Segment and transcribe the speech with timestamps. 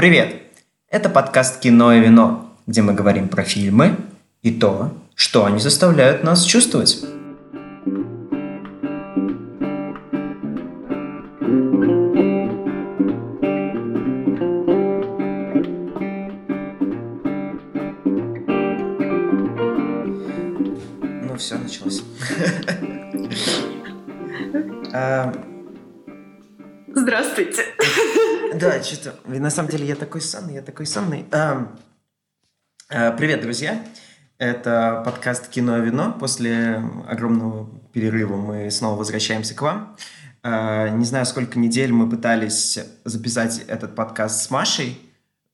[0.00, 0.34] Привет!
[0.88, 3.96] Это подкаст «Кино и вино», где мы говорим про фильмы
[4.40, 7.04] и то, что они заставляют нас чувствовать.
[21.26, 22.02] Ну все, началось.
[24.94, 25.30] А,
[26.88, 27.64] Здравствуйте.
[28.60, 29.14] Да, что-то...
[29.24, 31.24] На самом деле я такой сонный, я такой сонный.
[31.32, 31.66] А,
[32.90, 33.82] а, Привет, друзья.
[34.36, 36.14] Это подкаст «Кино и вино».
[36.20, 39.96] После огромного перерыва мы снова возвращаемся к вам.
[40.42, 45.00] А, Не знаю, сколько недель мы пытались записать этот подкаст с Машей.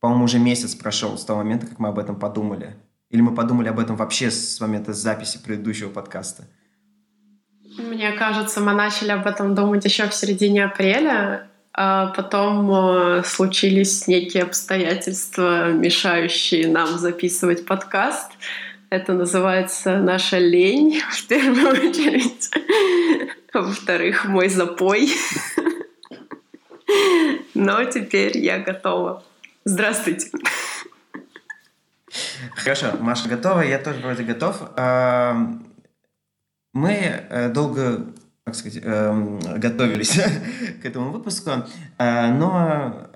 [0.01, 2.75] По-моему, уже месяц прошел с того момента, как мы об этом подумали.
[3.11, 6.43] Или мы подумали об этом вообще с момента записи предыдущего подкаста.
[7.79, 14.09] Мне кажется, мы начали об этом думать еще в середине апреля, а потом э, случились
[14.09, 18.33] некие обстоятельства, мешающие нам записывать подкаст.
[18.89, 22.51] Это называется наша лень, в первую очередь.
[23.53, 25.11] Во-вторых, мой запой.
[27.53, 29.23] Но теперь я готова.
[29.65, 30.31] Здравствуйте.
[32.55, 34.63] Хорошо, Маша готова, я тоже вроде готов.
[36.73, 38.07] Мы э, долго,
[38.47, 40.21] так сказать, эм, готовились
[40.83, 41.51] к этому выпуску,
[41.99, 43.11] э, но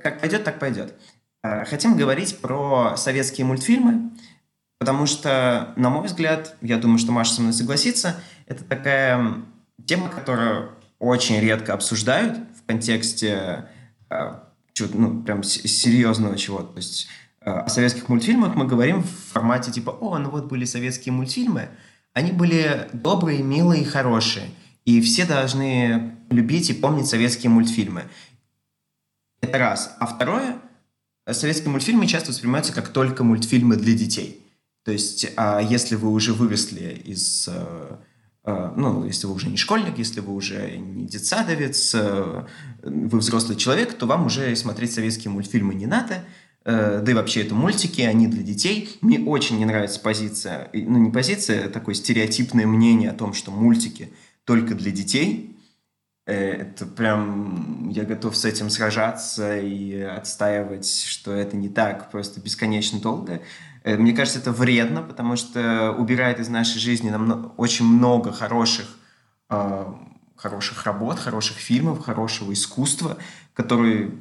[0.00, 0.94] как пойдет, так пойдет.
[1.42, 4.12] Э, Хотим говорить про советские мультфильмы,
[4.78, 8.14] потому что, на мой взгляд, я думаю, что Маша со мной согласится,
[8.46, 9.42] это такая
[9.86, 13.68] тема, которую очень редко обсуждают в контексте
[14.08, 14.34] э,
[14.72, 16.74] чего-то, ну, прям серьезного чего-то.
[16.74, 17.08] То есть
[17.40, 21.70] о советских мультфильмах мы говорим в формате типа, о, ну вот были советские мультфильмы,
[22.14, 24.48] они были добрые, милые и хорошие.
[24.84, 28.04] И все должны любить и помнить советские мультфильмы.
[29.40, 29.94] Это раз.
[29.98, 30.56] А второе,
[31.30, 34.40] советские мультфильмы часто воспринимаются как только мультфильмы для детей.
[34.84, 37.48] То есть, а, если вы уже выросли из...
[37.48, 37.96] э,
[38.44, 42.46] э, Ну, если вы уже не школьник, если вы уже не детсадовец, э,
[42.82, 46.24] вы взрослый человек, то вам уже смотреть советские мультфильмы не надо.
[46.64, 48.96] Э, Да и вообще это мультики, они для детей.
[49.00, 53.50] Мне очень не нравится позиция, ну не позиция, а такое стереотипное мнение о том, что
[53.50, 54.12] мультики
[54.44, 55.56] только для детей.
[56.26, 62.40] Э, Это прям, я готов с этим сражаться и отстаивать, что это не так, просто
[62.40, 63.42] бесконечно долго.
[63.84, 68.86] Э, Мне кажется, это вредно, потому что убирает из нашей жизни намно- очень много хороших,
[69.50, 69.84] э,
[70.36, 73.18] хороших работ, хороших фильмов, хорошего искусства,
[73.52, 74.12] которые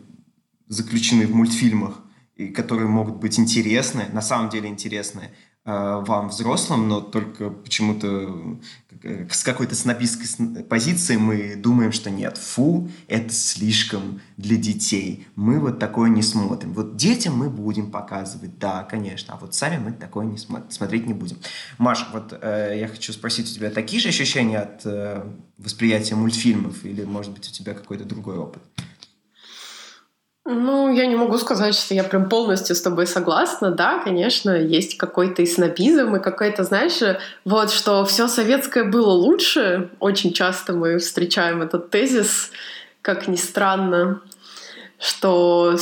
[0.68, 2.00] заключены в мультфильмах
[2.36, 5.30] и которые могут быть интересны, на самом деле интересны
[5.66, 8.58] э, вам, взрослым, но только почему-то
[9.04, 15.28] э, с какой-то снобистской сн- позиции мы думаем, что нет, фу, это слишком для детей,
[15.36, 16.74] мы вот такое не смотрим.
[16.74, 21.06] Вот детям мы будем показывать, да, конечно, а вот сами мы такое не смо- смотреть
[21.06, 21.38] не будем.
[21.78, 25.24] Маш, вот э, я хочу спросить у тебя такие же ощущения от э,
[25.60, 28.64] восприятия мультфильмов или, может быть, у тебя какой-то другой опыт?
[30.46, 33.72] Ну, я не могу сказать, что я прям полностью с тобой согласна.
[33.72, 37.00] Да, конечно, есть какой-то и снобизм, и какой-то, знаешь,
[37.46, 39.90] вот, что все советское было лучше.
[40.00, 42.52] Очень часто мы встречаем этот тезис,
[43.02, 44.22] как ни странно,
[45.00, 45.78] что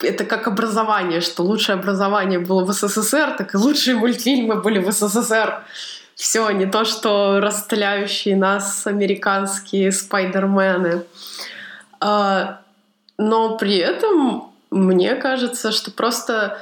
[0.00, 4.92] это как образование, что лучшее образование было в СССР, так и лучшие мультфильмы были в
[4.92, 5.62] СССР.
[6.14, 11.04] Все, не то, что расстреляющие нас американские спайдермены.
[12.00, 12.60] А,
[13.18, 16.58] но при этом мне кажется, что просто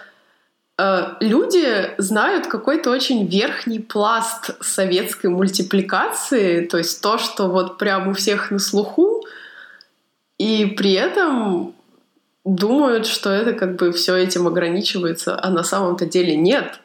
[0.78, 8.08] э, люди знают какой-то очень верхний пласт советской мультипликации, то есть то, что вот прям
[8.08, 9.24] у всех на слуху,
[10.38, 11.74] и при этом
[12.44, 16.80] думают, что это как бы все этим ограничивается, а на самом-то деле нет.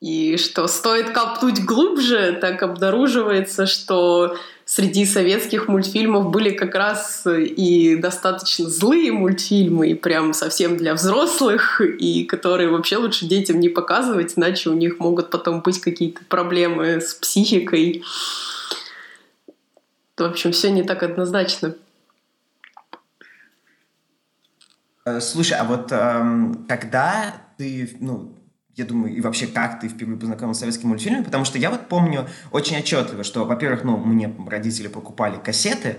[0.00, 7.96] И что стоит копнуть глубже, так обнаруживается, что среди советских мультфильмов были как раз и
[7.96, 14.34] достаточно злые мультфильмы, и прям совсем для взрослых, и которые вообще лучше детям не показывать,
[14.36, 18.02] иначе у них могут потом быть какие-то проблемы с психикой.
[20.16, 21.74] В общем, все не так однозначно.
[25.04, 28.32] Э, Слушай, а вот эм, когда ты, ну,
[28.76, 31.88] я думаю, и вообще как ты впервые познакомился с советскими мультфильмами, потому что я вот
[31.88, 35.98] помню очень отчетливо, что, во-первых, ну, мне родители покупали кассеты,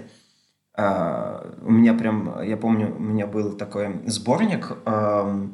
[0.78, 5.48] Э, у меня прям, я помню, у меня был такой сборник, э,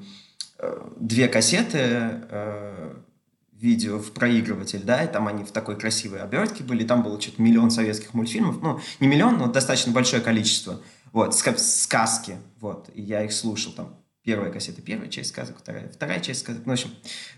[0.97, 2.93] две кассеты, э,
[3.53, 7.41] видео в проигрыватель, да, и там они в такой красивой обертке были, там было что-то
[7.41, 10.81] миллион советских мультфильмов, ну, не миллион, но достаточно большое количество.
[11.11, 16.19] Вот, сказки, вот, и я их слушал, там, первая кассета, первая часть сказок, вторая, вторая
[16.19, 16.91] часть сказок, ну, в общем,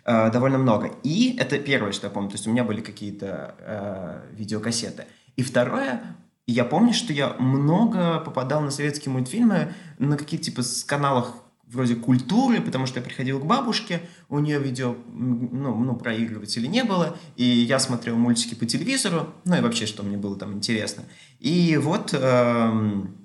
[0.06, 0.92] э, довольно много.
[1.04, 5.06] И это первое, что я помню, то есть у меня были какие-то э, видеокассеты.
[5.36, 10.84] И второе, я помню, что я много попадал на советские мультфильмы на каких-то, типа, с
[10.84, 11.36] каналах
[11.66, 16.84] вроде культуры, потому что я приходил к бабушке, у нее видео, ну, ну, проигрывателя не
[16.84, 21.04] было, и я смотрел мультики по телевизору, ну и вообще, что мне было там интересно.
[21.40, 23.24] И вот эм,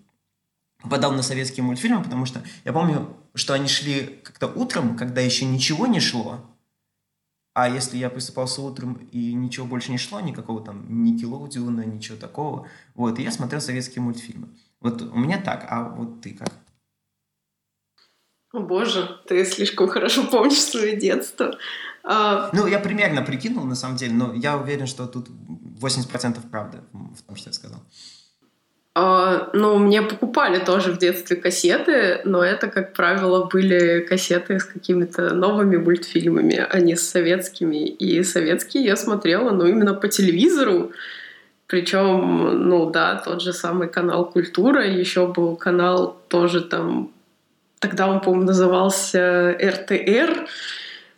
[0.82, 3.08] попадал на советские мультфильмы, потому что я помню,
[3.38, 6.44] что они шли как-то утром, когда еще ничего не шло,
[7.54, 12.68] а если я просыпался утром и ничего больше не шло, никакого там Никелодиона, ничего такого,
[12.94, 14.48] вот, и я смотрел советские мультфильмы.
[14.80, 16.50] Вот у меня так, а вот ты как?
[18.52, 21.58] О боже, ты слишком хорошо помнишь свое детство.
[22.04, 22.50] А...
[22.52, 27.22] Ну, я примерно прикинул, на самом деле, но я уверен, что тут 80% правды в
[27.22, 27.80] том, что я сказал.
[29.00, 34.64] А, ну, мне покупали тоже в детстве кассеты, но это, как правило, были кассеты с
[34.64, 37.86] какими-то новыми мультфильмами, а не с советскими.
[37.86, 40.90] И советские я смотрела, ну, именно по телевизору.
[41.68, 47.12] Причем, ну да, тот же самый канал «Культура», еще был канал тоже там
[47.78, 50.48] Тогда он, по-моему, назывался РТР.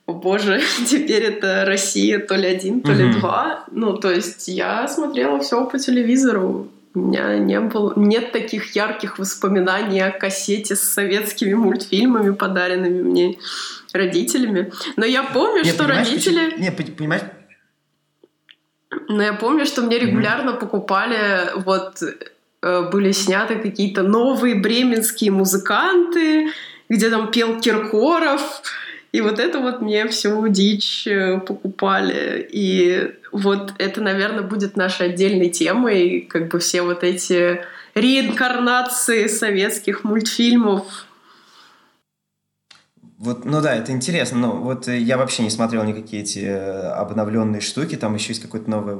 [0.05, 3.65] О боже, теперь это Россия то ли один, то ли два.
[3.71, 6.69] Ну, то есть я смотрела все по телевизору.
[6.95, 13.39] У меня не было, нет таких ярких воспоминаний о кассете с советскими мультфильмами, подаренными мне
[13.93, 14.73] родителями.
[14.97, 16.51] Но я помню, нет, что родители...
[16.51, 16.63] Почему...
[16.63, 17.23] Не, понимаешь,
[19.09, 22.03] но я помню, что мне регулярно покупали вот
[22.63, 26.51] Э, были сняты какие-то новые бременские музыканты,
[26.89, 28.63] где там пел Киркоров.
[29.13, 32.49] И вот это вот мне всю дичь э, покупали.
[32.51, 37.61] И вот это, наверное, будет нашей отдельной темой, как бы все вот эти
[37.95, 41.07] реинкарнации советских мультфильмов.
[43.19, 44.39] Вот, ну да, это интересно.
[44.39, 47.97] Но вот я вообще не смотрел никакие эти э, обновленные штуки.
[47.97, 48.99] Там еще есть какой-то новый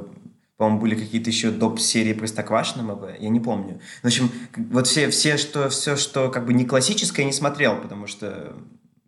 [0.57, 1.79] по-моему, были какие-то еще доп.
[1.79, 3.81] серии Простоквашино, я не помню.
[4.03, 7.77] В общем, вот все, все, что, все, что как бы не классическое, я не смотрел,
[7.81, 8.53] потому что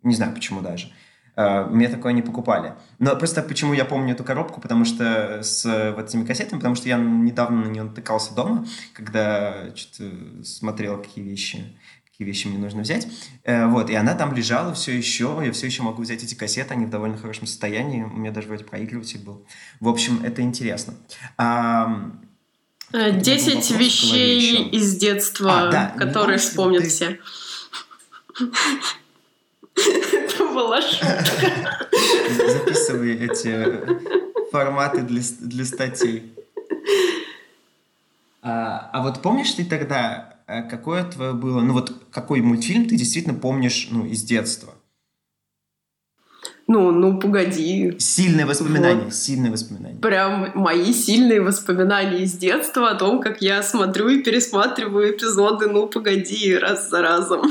[0.04, 0.92] не знаю почему даже.
[1.36, 2.74] Uh, мне такое не покупали.
[3.00, 6.88] Но просто почему я помню эту коробку, потому что с вот этими кассетами, потому что
[6.88, 11.76] я недавно на нее натыкался дома, когда что-то смотрел какие вещи
[12.14, 13.08] какие вещи мне нужно взять.
[13.42, 16.72] Э, вот, и она там лежала все еще, я все еще могу взять эти кассеты,
[16.74, 19.44] они в довольно хорошем состоянии, у меня даже вроде проигрыватель был.
[19.80, 20.94] В общем, это интересно.
[21.36, 22.12] А,
[22.92, 26.88] Десять вещей из детства, а, да, которые вспомнят ты...
[26.88, 27.18] все.
[29.76, 31.88] Это была шутка.
[32.48, 36.32] Записывай эти форматы для, для статей.
[38.42, 42.96] А, а вот помнишь ты тогда, Э, какое твое было, ну вот какой мультфильм ты
[42.96, 44.74] действительно помнишь, ну, из детства?
[46.66, 47.94] Ну, ну, погоди.
[47.98, 49.14] Сильные воспоминания, вот.
[49.14, 49.98] сильные воспоминания.
[50.00, 55.86] Прям мои сильные воспоминания из детства о том, как я смотрю и пересматриваю эпизоды «Ну,
[55.88, 57.42] погоди» раз за разом.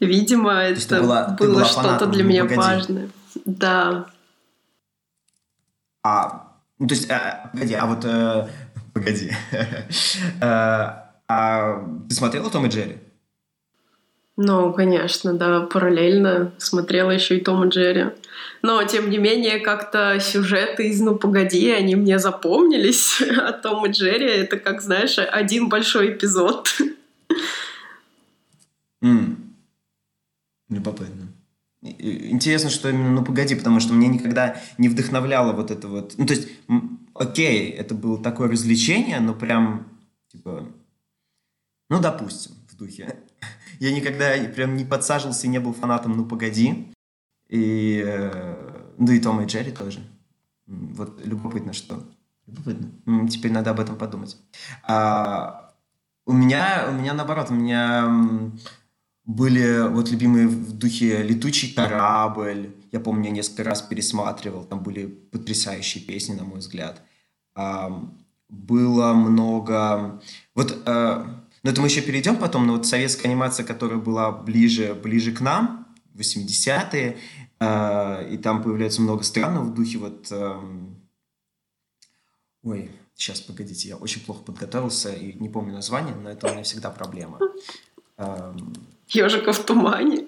[0.00, 2.60] Видимо, это была, было что-то для «Ну, меня погоди.
[2.60, 3.08] важное.
[3.44, 4.06] Да.
[6.02, 6.48] А,
[6.78, 8.48] ну, то есть, а, погоди, а вот э,
[8.92, 9.30] Погоди.
[10.40, 12.98] Э, а ты смотрела Том и Джерри?
[14.36, 18.06] Ну, конечно, да, параллельно смотрела еще и Том и Джерри.
[18.62, 23.22] Но, тем не менее, как-то сюжеты из «Ну, погоди», они мне запомнились.
[23.38, 26.68] А Том и Джерри— это, как знаешь, один большой эпизод.
[29.02, 29.36] Mm.
[30.70, 31.28] Любопытно.
[31.82, 36.14] Интересно, что именно «Ну, погоди», потому что мне никогда не вдохновляло вот это вот...
[36.16, 36.48] Ну, то есть
[37.14, 39.88] окей, это было такое развлечение, но прям,
[40.28, 40.66] типа,
[41.88, 43.16] ну, допустим, в духе.
[43.80, 46.92] Я никогда прям не подсаживался и не был фанатом «Ну, погоди».
[47.48, 50.00] И, э, ну, и Тома и Джерри тоже.
[50.66, 52.04] Вот любопытно, что.
[52.46, 53.28] Любопытно.
[53.28, 54.36] Теперь надо об этом подумать.
[54.84, 55.74] А,
[56.26, 58.52] у меня, у меня наоборот, у меня
[59.36, 62.74] были вот любимые в духе «Летучий корабль».
[62.92, 64.64] Я помню, я несколько раз пересматривал.
[64.64, 67.02] Там были потрясающие песни, на мой взгляд
[68.50, 70.20] было много...
[70.54, 71.24] Вот, э,
[71.62, 75.40] но это мы еще перейдем потом, но вот советская анимация, которая была ближе, ближе к
[75.40, 77.16] нам, 80-е,
[77.60, 80.28] э, и там появляется много странного в духе вот...
[80.30, 80.60] Э,
[82.62, 86.64] ой, сейчас, погодите, я очень плохо подготовился и не помню название, но это у меня
[86.64, 87.38] всегда проблема.
[89.10, 90.26] Ежика в тумане.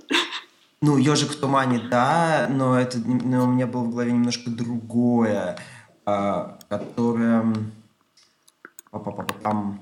[0.80, 5.56] Ну, ежик в тумане, да, но это но у меня было в голове немножко другое.
[6.04, 7.54] А, которая...
[9.42, 9.80] Там...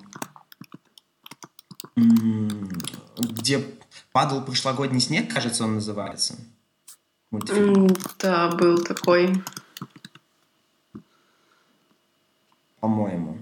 [1.97, 3.67] где
[4.13, 6.37] падал прошлогодний снег, кажется, он называется.
[7.31, 7.89] Мультфильм.
[8.19, 9.43] Да, был такой.
[12.81, 13.39] По-моему.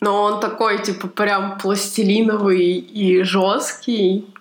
[0.00, 4.32] Но он такой, типа, прям пластилиновый и жесткий.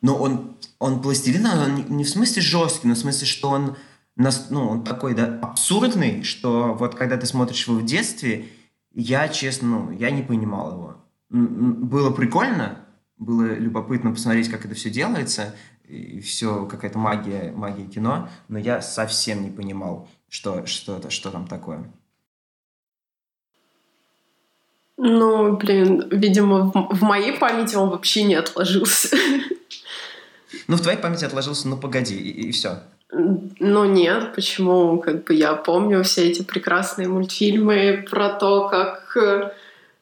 [0.00, 3.76] Ну, он, он пластилиновый, он не в смысле жесткий, но в смысле, что он,
[4.16, 8.48] ну, он такой, да, абсурдный, что вот когда ты смотришь его в детстве,
[8.94, 10.96] я, честно, ну, я не понимал его.
[11.30, 12.78] Было прикольно,
[13.18, 15.54] было любопытно посмотреть, как это все делается,
[15.88, 21.30] и все, какая-то магия, магия кино, но я совсем не понимал, что, что, это, что
[21.30, 21.92] там такое.
[24.96, 29.16] Ну, блин, видимо, в, в моей памяти он вообще не отложился.
[30.68, 32.80] Ну, в твоей памяти отложился, ну, погоди, и, и все.
[33.10, 34.98] Ну, нет, почему?
[34.98, 39.52] Как бы я помню все эти прекрасные мультфильмы про то, как э,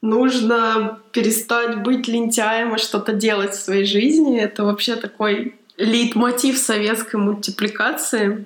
[0.01, 4.39] нужно перестать быть лентяем и что-то делать в своей жизни.
[4.39, 8.45] Это вообще такой лейтмотив советской мультипликации.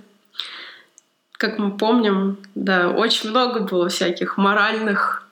[1.34, 5.27] Как мы помним, да, очень много было всяких моральных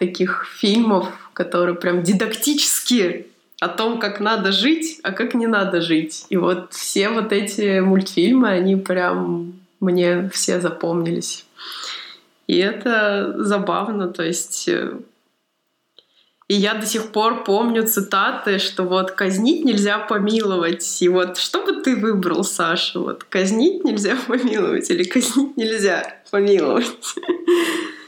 [0.00, 3.26] таких фильмов, которые прям дидактически
[3.60, 6.24] о том, как надо жить, а как не надо жить.
[6.30, 11.44] И вот все вот эти мультфильмы, они прям мне все запомнились.
[12.46, 14.94] И это забавно, то есть э,
[16.48, 21.02] и я до сих пор помню цитаты, что вот казнить нельзя помиловать.
[21.02, 22.98] И вот что бы ты выбрал, Саша?
[22.98, 26.88] Вот казнить нельзя помиловать или казнить нельзя помиловать?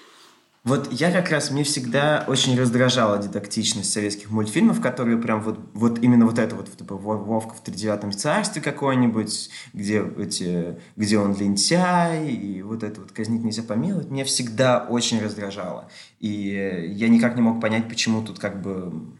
[0.64, 5.98] Вот я как раз, мне всегда очень раздражала дидактичность советских мультфильмов, которые прям вот, вот
[5.98, 12.30] именно вот это вот, типа Вовка в тридевятом царстве какой-нибудь, где, эти, где он лентяй,
[12.30, 15.90] и вот это вот казнить нельзя помиловать, меня всегда очень раздражало.
[16.20, 19.12] И я никак не мог понять, почему тут как бы...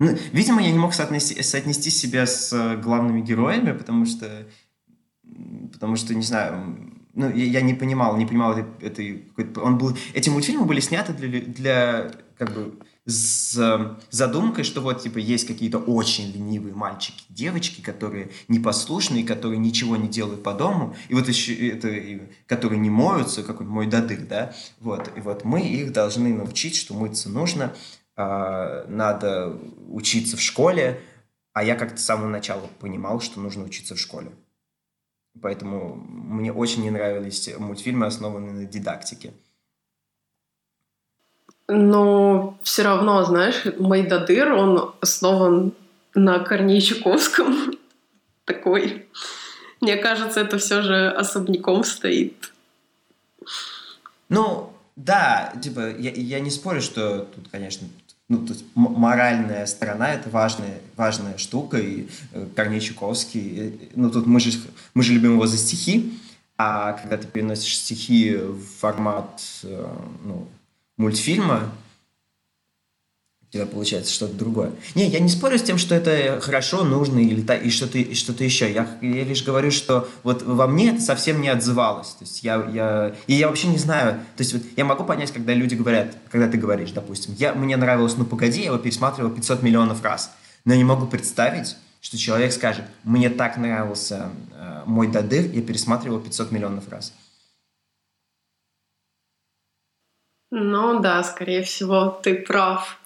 [0.00, 4.48] Ну, видимо, я не мог соотнести, соотнести себя с главными героями, потому что,
[5.72, 9.24] потому что, не знаю, ну, я, я не понимал, не понимал этой, этой
[9.56, 15.18] он был, эти мультфильмы были сняты для, для как бы с задумкой, что вот типа
[15.18, 21.14] есть какие-то очень ленивые мальчики, девочки, которые непослушные, которые ничего не делают по дому, и
[21.14, 25.60] вот еще это, и, которые не моются, как мой дадыр, да, вот, и вот мы
[25.60, 27.74] их должны научить, что мыться нужно,
[28.16, 31.00] э, надо учиться в школе,
[31.52, 34.30] а я как-то с самого начала понимал, что нужно учиться в школе.
[35.42, 39.32] Поэтому мне очень не нравились мультфильмы, основанные на дидактике.
[41.68, 45.72] Но все равно, знаешь, Майдадыр, он основан
[46.14, 47.72] на Корней Чуковском.
[48.44, 49.06] Такой.
[49.80, 52.52] Мне кажется, это все же особняком стоит.
[54.28, 57.86] Ну, да, типа, я, я не спорю, что тут, конечно,
[58.30, 64.08] ну, то есть моральная сторона— это важная, важная штука, и э, Корней Чуковский, э, ну,
[64.08, 64.56] тут мы же,
[64.94, 66.16] мы же любим его за стихи,
[66.56, 70.46] а когда ты переносишь стихи в формат э, ну,
[70.96, 71.72] мультфильма,
[73.50, 74.70] тебя получается что-то другое.
[74.94, 78.14] Не, я не спорю с тем, что это хорошо, нужно или та, и что-то и
[78.14, 78.72] что-то еще.
[78.72, 82.10] Я, я лишь говорю, что вот во мне это совсем не отзывалось.
[82.10, 84.20] То есть я, я и я вообще не знаю.
[84.36, 87.76] То есть вот я могу понять, когда люди говорят, когда ты говоришь, допустим, я мне
[87.76, 90.30] нравилось, ну погоди, я его пересматривал 500 миллионов раз,
[90.64, 95.60] но я не могу представить, что человек скажет, мне так нравился э, мой дадыр, я
[95.60, 97.12] пересматривал 500 миллионов раз.
[100.52, 102.99] Ну да, скорее всего, ты прав.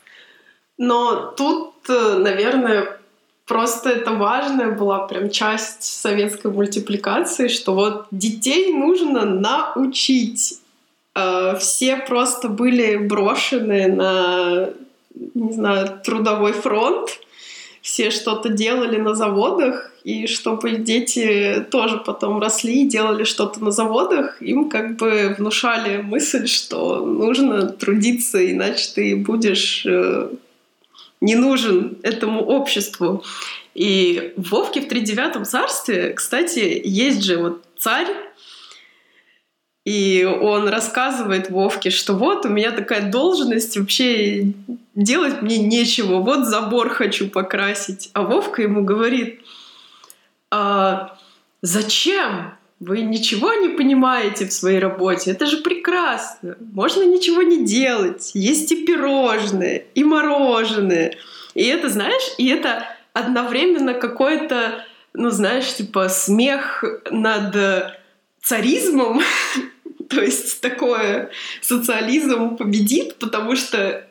[0.78, 2.98] Но тут, э, наверное,
[3.46, 10.60] просто это важная была прям часть советской мультипликации, что вот детей нужно научить.
[11.14, 14.70] Э, все просто были брошены на,
[15.34, 17.08] не знаю, трудовой фронт,
[17.80, 23.70] все что-то делали на заводах, и чтобы дети тоже потом росли и делали что-то на
[23.70, 30.28] заводах, им как бы внушали мысль, что нужно трудиться, иначе ты будешь э,
[31.24, 33.24] не нужен этому обществу.
[33.74, 38.08] И в Вовке в тридевятом царстве, кстати, есть же вот царь,
[39.84, 44.52] и он рассказывает Вовке, что вот у меня такая должность, вообще
[44.94, 48.10] делать мне нечего, вот забор хочу покрасить.
[48.14, 49.40] А Вовка ему говорит,
[50.50, 51.18] а,
[51.60, 52.54] зачем?
[52.86, 55.30] Вы ничего не понимаете в своей работе.
[55.30, 56.56] Это же прекрасно.
[56.72, 58.32] Можно ничего не делать.
[58.34, 61.16] Есть и пирожные, и мороженое.
[61.54, 67.96] И это, знаешь, и это одновременно какой-то, ну, знаешь, типа смех над
[68.42, 69.22] царизмом.
[70.10, 71.30] То есть такое
[71.62, 74.06] социализм победит, потому что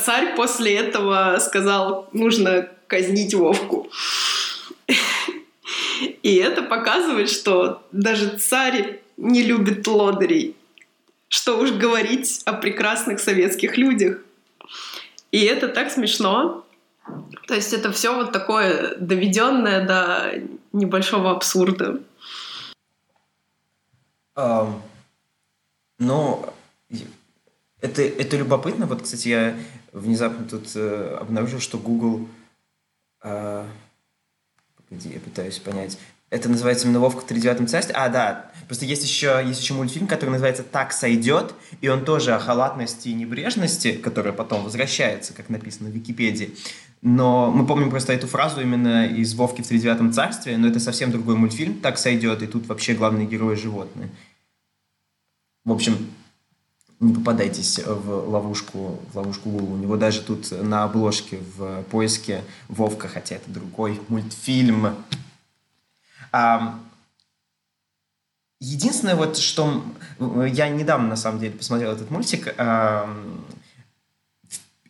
[0.00, 3.88] царь после этого сказал, нужно казнить Вовку.
[6.22, 10.56] И это показывает, что даже царь не любит лодырей.
[11.28, 14.20] Что уж говорить о прекрасных советских людях.
[15.32, 16.64] И это так смешно.
[17.46, 20.42] То есть это все вот такое доведенное до
[20.72, 22.00] небольшого абсурда.
[24.36, 24.80] Um,
[25.98, 26.52] ну,
[27.80, 28.86] это, это любопытно.
[28.86, 29.58] Вот, кстати, я
[29.92, 32.28] внезапно тут э, обнаружил, что Google...
[33.22, 33.66] Э,
[34.88, 35.98] погоди, я пытаюсь понять.
[36.28, 37.94] Это называется именно «Вовка в тридевятом царстве».
[37.94, 38.50] А, да.
[38.66, 43.08] Просто есть еще, есть еще мультфильм, который называется «Так сойдет», и он тоже о халатности
[43.08, 46.56] и небрежности, которая потом возвращается, как написано в Википедии.
[47.00, 51.12] Но мы помним просто эту фразу именно из «Вовки в тридевятом царстве», но это совсем
[51.12, 54.10] другой мультфильм «Так сойдет», и тут вообще главные герои животные.
[55.64, 56.08] В общем,
[57.00, 59.74] не попадайтесь в ловушку, в ловушку Google.
[59.74, 64.94] У него даже тут на обложке в поиске Вовка, хотя это другой мультфильм.
[66.32, 66.78] А,
[68.60, 69.84] единственное, вот что
[70.18, 72.54] я недавно на самом деле посмотрел этот мультик.
[72.56, 73.08] А,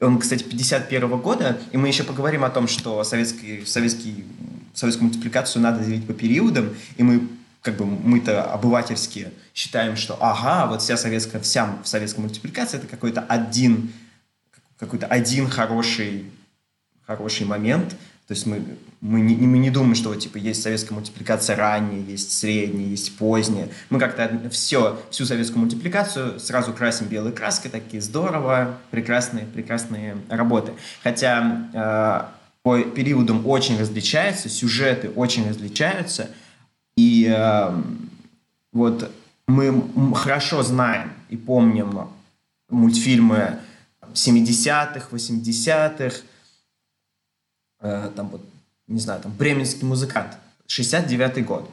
[0.01, 4.25] он, кстати, 51 -го года, и мы еще поговорим о том, что советский, советский,
[4.75, 7.29] советскую мультипликацию надо делить по периодам, и мы
[7.67, 13.23] как бы мы-то обывательски считаем, что ага, вот вся советская, вся советская мультипликация это какой-то
[13.23, 13.93] один,
[14.79, 16.31] какой-то один хороший,
[17.05, 17.91] хороший момент.
[18.29, 18.63] То есть мы,
[19.01, 23.19] мы, не, мы не думаем, что вот, типа есть советская мультипликация ранняя, есть средняя, есть
[23.19, 23.69] поздняя.
[23.91, 30.73] Мы как-то все, всю советскую мультипликацию сразу красим белой краской, такие здорово, прекрасные, прекрасные работы.
[31.03, 36.31] Хотя э, по периодам очень различаются, сюжеты очень различаются–
[36.97, 37.83] и э,
[38.73, 39.11] вот
[39.47, 42.09] мы хорошо знаем и помним
[42.69, 43.59] мультфильмы
[44.13, 46.17] 70-х, 80-х,
[47.81, 48.45] э, там вот,
[48.89, 50.37] не знаю, там «Бременский музыкант»,
[50.69, 51.71] 69-й год.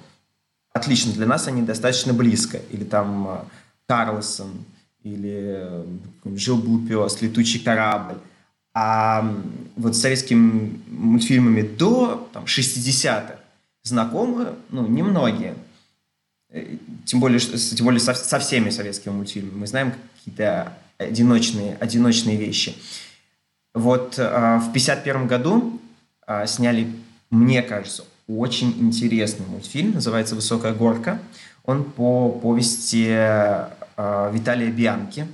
[0.73, 2.57] Отлично, для нас они достаточно близко.
[2.71, 3.38] Или там э,
[3.88, 4.65] «Карлсон»,
[5.03, 5.86] или э,
[6.36, 8.17] «Жил-был пес», «Летучий корабль».
[8.75, 9.31] А
[9.75, 13.42] вот с советскими мультфильмами до там, 60-х
[13.83, 15.55] знакомы, ну, немногие.
[16.49, 19.59] Э, тем более, тем более со, со всеми советскими мультфильмами.
[19.59, 22.75] Мы знаем какие-то одиночные, одиночные вещи.
[23.73, 25.81] Вот э, в 1951 году
[26.27, 26.87] э, сняли,
[27.29, 31.19] мне кажется, очень интересный мультфильм, называется «Высокая горка».
[31.65, 33.69] Он по повести э,
[34.31, 35.27] Виталия Бианки.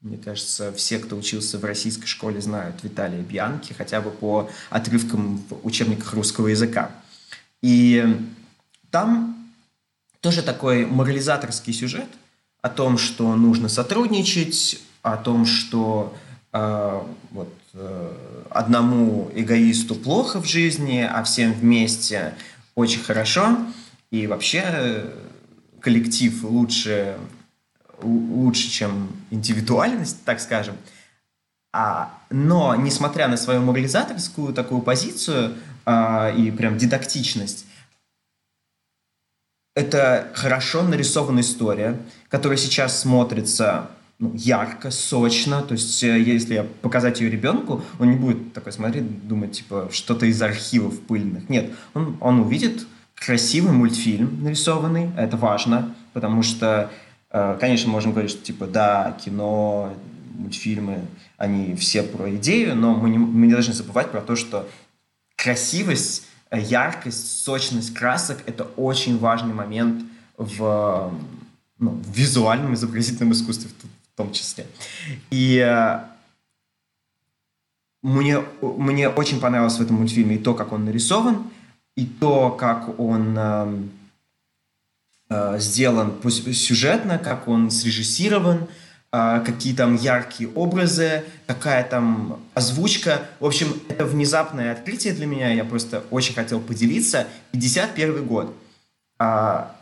[0.00, 5.42] Мне кажется, все, кто учился в российской школе, знают Виталия Бианки, хотя бы по отрывкам
[5.48, 6.90] в учебниках русского языка.
[7.62, 8.04] И
[8.90, 9.48] там
[10.20, 12.08] тоже такой морализаторский сюжет
[12.60, 16.16] о том, что нужно сотрудничать, о том, что
[16.52, 18.12] э, вот, э,
[18.50, 22.34] одному эгоисту плохо в жизни, а всем вместе
[22.74, 23.56] очень хорошо.
[24.10, 25.10] И вообще э,
[25.80, 27.16] коллектив лучше,
[28.02, 30.76] лучше, чем индивидуальность, так скажем.
[31.72, 37.66] А, но, несмотря на свою морализаторскую такую позицию, а, и прям дидактичность.
[39.74, 45.62] Это хорошо нарисованная история, которая сейчас смотрится ну, ярко, сочно.
[45.62, 49.88] То есть, э, если я показать ее ребенку, он не будет такой смотреть, думать, типа,
[49.90, 51.48] что-то из архивов пыльных.
[51.48, 56.90] Нет, он, он увидит красивый мультфильм нарисованный, это важно, потому что,
[57.30, 59.92] э, конечно, можем говорить, что, типа, да, кино,
[60.34, 61.00] мультфильмы,
[61.36, 64.68] они все про идею, но мы не, мы не должны забывать про то, что
[65.42, 70.04] красивость, э, яркость, сочность красок– это очень важный момент
[70.36, 71.12] в,
[71.78, 74.66] ну, в визуальном изобразительном искусстве в, том числе.
[75.30, 76.00] И э,
[78.02, 81.50] мне, мне очень понравилось в этом мультфильме и то, как он нарисован,
[81.96, 83.82] и то, как он э,
[85.30, 88.68] э, сделан сюжетно, как он срежиссирован–
[89.12, 93.28] какие там яркие образы, какая там озвучка.
[93.40, 97.26] В общем, это внезапное открытие для меня, я просто очень хотел поделиться.
[97.50, 98.56] 51 год.
[99.18, 99.76] А,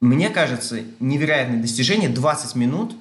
[0.00, 2.96] мне кажется, невероятное достижение, 20 минут.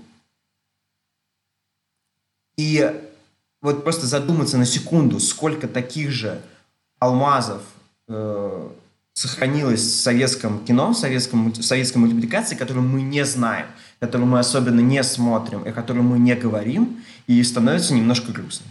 [2.57, 2.93] И
[3.61, 6.41] вот просто задуматься на секунду, сколько таких же
[6.99, 7.63] алмазов
[8.07, 8.69] э,
[9.15, 13.67] сохранилось в советском кино, в, советском, в советской мультипликации, которую мы не знаем,
[13.99, 18.67] которую мы особенно не смотрим и о которой мы не говорим, и становится немножко грустно.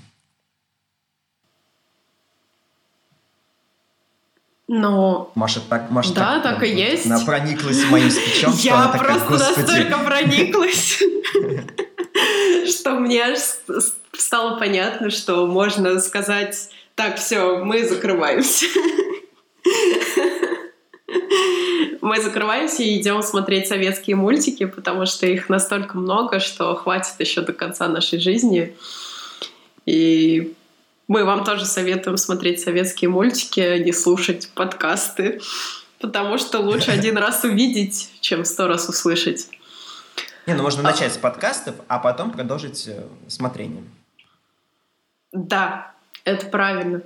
[4.68, 5.32] Но...
[5.34, 7.06] Маша так, Маша да, так, так и есть.
[7.06, 11.02] Она прониклась моим спичом, Я просто настолько прониклась.
[12.68, 13.40] что мне аж
[14.12, 18.66] стало понятно, что можно сказать, так, все, мы закрываемся.
[22.04, 27.40] Мы закрываемся и идем смотреть советские мультики, потому что их настолько много, что хватит еще
[27.40, 28.76] до конца нашей жизни.
[29.86, 30.52] И
[31.08, 35.40] мы вам тоже советуем смотреть советские мультики, а не слушать подкасты,
[35.98, 39.48] потому что лучше один раз увидеть, чем сто раз услышать.
[40.46, 40.92] Не, ну можно а...
[40.92, 43.88] начать с подкастов, а потом продолжить э, смотрением.
[45.32, 45.94] Да,
[46.26, 47.00] это правильно.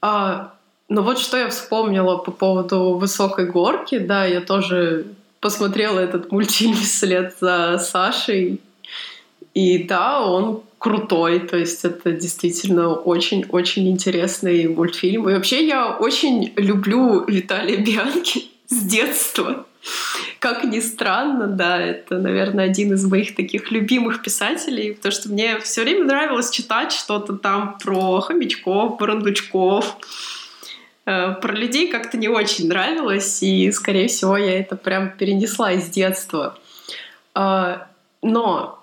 [0.00, 0.55] А,
[0.88, 5.06] но вот что я вспомнила по поводу высокой горки, да, я тоже
[5.40, 8.60] посмотрела этот мультфильм вслед за Сашей.
[9.54, 15.28] И да, он крутой, то есть это действительно очень-очень интересный мультфильм.
[15.28, 19.66] И вообще я очень люблю Виталия Бианки с детства.
[20.40, 25.58] Как ни странно, да, это, наверное, один из моих таких любимых писателей, потому что мне
[25.60, 29.00] все время нравилось читать что-то там про хомячков.
[29.00, 29.96] Э,
[31.06, 36.58] про людей как-то не очень нравилось, и, скорее всего, я это прям перенесла из детства.
[37.36, 37.76] Э,
[38.22, 38.82] но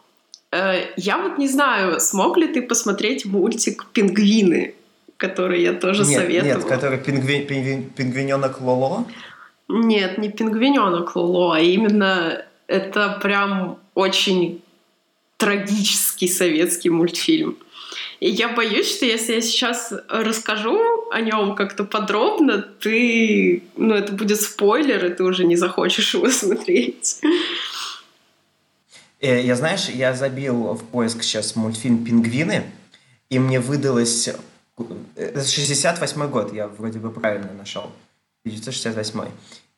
[0.51, 4.73] э, я вот не знаю, смог ли ты посмотреть мультик «Пингвины»,
[5.17, 6.55] который я тоже нет, советую.
[6.55, 9.05] Нет, который пингви, пингви, пингвиненок Лоло?
[9.67, 14.61] Нет, не пингвиненок Лоло, а именно это прям очень
[15.37, 17.57] трагический советский мультфильм.
[18.19, 20.79] И я боюсь, что если я сейчас расскажу
[21.11, 26.29] о нем как-то подробно, ты, ну, это будет спойлер, и ты уже не захочешь его
[26.31, 27.21] смотреть.
[29.19, 32.63] Э, я, знаешь, я забил в поиск сейчас мультфильм «Пингвины»,
[33.29, 34.29] и мне выдалось...
[35.15, 37.91] Это 68 год, я вроде бы правильно нашел.
[38.45, 39.21] 1968.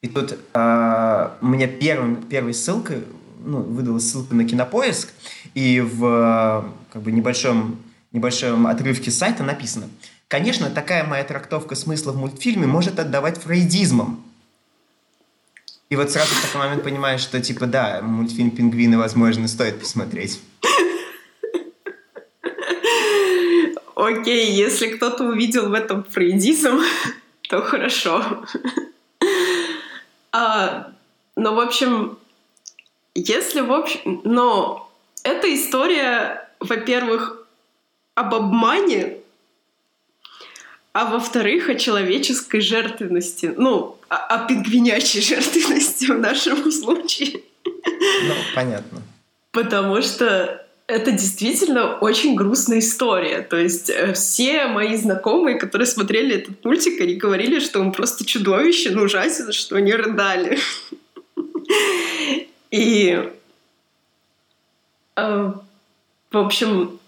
[0.01, 3.04] И тут э, мне первым, первой ссылкой
[3.45, 5.13] ну, выдалась ссылка на кинопоиск,
[5.54, 7.80] и в как бы небольшом,
[8.15, 9.89] небольшом отрывке сайта написано
[10.28, 14.23] «Конечно, такая моя трактовка смысла в мультфильме может отдавать фрейдизмом».
[15.89, 20.39] И вот сразу в такой момент понимаешь, что типа да, мультфильм «Пингвины», возможно, стоит посмотреть.
[23.95, 26.82] Окей, если кто-то увидел в этом фрейдизм,
[27.49, 28.45] то хорошо.
[30.32, 30.91] А,
[31.36, 32.17] ну, в общем,
[33.13, 34.21] если в общем...
[34.25, 34.91] Но
[35.23, 37.44] эта история, во-первых,
[38.15, 39.17] об обмане,
[40.93, 43.54] а во-вторых, о человеческой жертвенности.
[43.56, 47.41] Ну, о, о пингвинячей жертвенности в нашем случае.
[47.65, 49.01] Ну, понятно.
[49.51, 53.41] Потому что это действительно очень грустная история.
[53.41, 58.25] То есть э, все мои знакомые, которые смотрели этот мультик, они говорили, что он просто
[58.25, 60.60] чудовище, ну ужасен, что они рыдали.
[62.71, 63.30] И,
[65.15, 65.54] э,
[66.32, 66.99] в общем,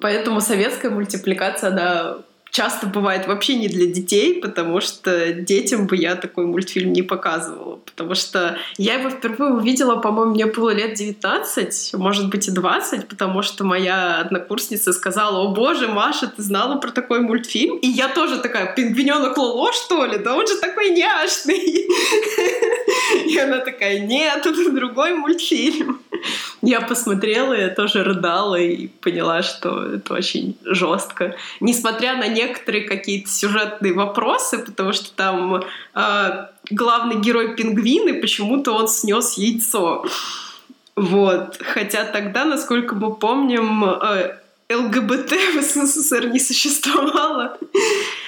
[0.00, 2.18] поэтому советская мультипликация, она
[2.50, 7.76] часто бывает вообще не для детей, потому что детям бы я такой мультфильм не показывала.
[7.76, 13.08] Потому что я его впервые увидела, по-моему, мне было лет 19, может быть и 20,
[13.08, 17.76] потому что моя однокурсница сказала, о боже, Маша, ты знала про такой мультфильм?
[17.78, 20.18] И я тоже такая, пингвиненок Лоло, что ли?
[20.18, 21.88] Да он же такой няшный.
[23.26, 26.00] И она такая, нет, это другой мультфильм.
[26.62, 31.36] Я посмотрела, я тоже рыдала и поняла, что это очень жестко.
[31.60, 35.62] Несмотря на некоторые какие-то сюжетные вопросы, потому что там
[35.94, 40.04] э, главный герой пингвины, почему-то он снес яйцо.
[40.96, 41.58] Вот.
[41.60, 44.36] Хотя тогда, насколько мы помним, э,
[44.70, 47.58] ЛГБТ в СССР не существовало.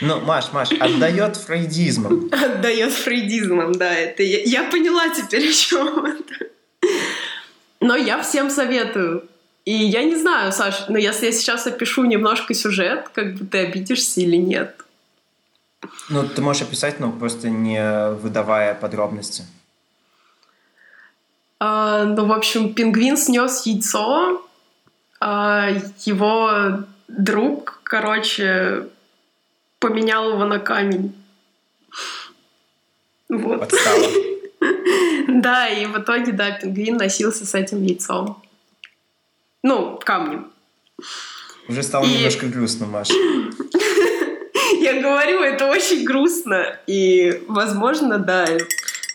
[0.00, 2.28] Ну, Маш, Маш, отдает фрейдизмом.
[2.32, 3.94] Отдает фрейдизмом, да.
[3.94, 6.46] Это я, я поняла теперь, о чем это.
[7.80, 9.28] Но я всем советую.
[9.64, 13.58] И я не знаю, Саш, но если я сейчас опишу немножко сюжет, как бы ты
[13.58, 14.76] обидишься или нет?
[16.08, 19.44] Ну, ты можешь описать, но просто не выдавая подробности.
[21.60, 24.44] А, ну, в общем, пингвин снес яйцо,
[25.20, 25.68] а
[26.04, 28.88] его друг, короче,
[29.78, 31.14] поменял его на камень.
[33.28, 33.72] Вот.
[35.28, 38.40] Да, и в итоге, да, пингвин носился с этим яйцом.
[39.62, 40.50] Ну, камнем.
[41.68, 42.14] Уже стало и...
[42.14, 43.14] немножко грустно, Маша.
[44.80, 46.78] Я говорю, это очень грустно.
[46.86, 48.46] И, возможно, да,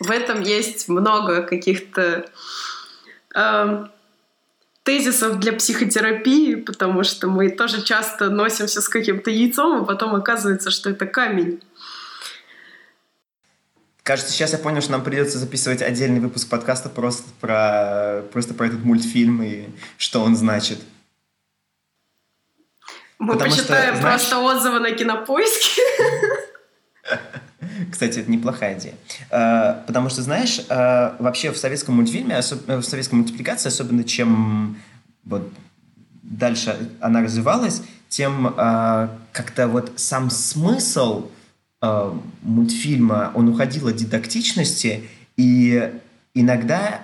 [0.00, 2.24] в этом есть много каких-то
[3.34, 3.86] э,
[4.82, 10.70] тезисов для психотерапии, потому что мы тоже часто носимся с каким-то яйцом, а потом оказывается,
[10.70, 11.60] что это камень.
[14.08, 18.68] Кажется, сейчас я понял, что нам придется записывать отдельный выпуск подкаста просто про, просто про
[18.68, 19.66] этот мультфильм и
[19.98, 20.78] что он значит.
[23.18, 24.22] Мы Потому почитаем что, знаешь...
[24.22, 25.82] просто отзывы на кинопоиске.
[27.92, 28.94] Кстати, это неплохая идея.
[29.30, 34.80] А, потому что, знаешь, а, вообще в советском мультфильме, в советской мультипликации, особенно чем
[35.24, 35.52] вот
[36.22, 41.28] дальше она развивалась, тем а, как-то вот сам смысл
[41.80, 45.92] мультфильма, он уходил от дидактичности, и
[46.34, 47.00] иногда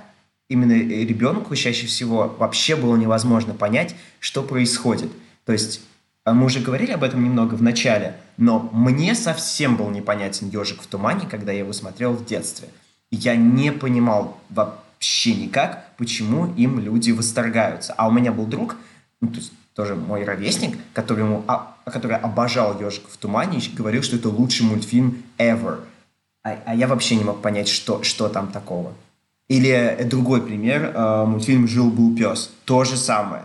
[0.48, 5.10] именно ребенку чаще всего вообще было невозможно понять, что происходит.
[5.44, 5.80] То есть
[6.24, 10.87] мы уже говорили об этом немного в начале, но мне совсем был непонятен «Ежик в
[10.87, 12.68] тумане», когда я его смотрел в детстве.
[13.10, 17.92] я не понимал вообще никак, почему им люди восторгаются.
[17.96, 18.76] А у меня был друг,
[19.20, 24.02] ну, то есть тоже мой ровесник, который, ему, а, который обожал «Ежик в тумане» говорил,
[24.02, 25.80] что это лучший мультфильм ever.
[26.44, 28.92] А, а я вообще не мог понять, что, что там такого.
[29.48, 32.50] Или другой пример, э, мультфильм «Жил-был пес».
[32.64, 33.44] То же самое.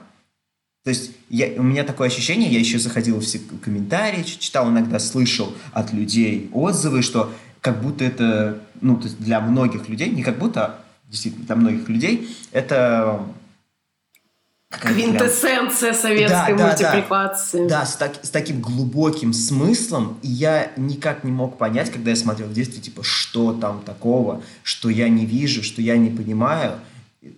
[0.83, 4.97] То есть я, у меня такое ощущение, я еще заходил в все комментарии, читал иногда,
[4.99, 10.23] слышал от людей отзывы, что как будто это, ну, то есть для многих людей, не
[10.23, 13.21] как будто, а действительно, для многих людей, это
[14.69, 16.01] Квинтэссенция прям...
[16.01, 17.67] советской да, мультипликации.
[17.67, 20.19] Да, да с, так, с таким глубоким смыслом.
[20.21, 24.43] И я никак не мог понять, когда я смотрел в детстве, типа, что там такого,
[24.61, 26.73] что я не вижу, что я не понимаю.